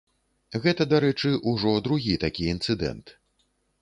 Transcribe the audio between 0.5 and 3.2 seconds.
Гэта, дарэчы, ужо другі такі інцыдэнт.